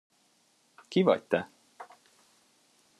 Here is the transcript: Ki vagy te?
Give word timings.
Ki 0.89 1.01
vagy 1.03 1.23
te? 1.27 1.49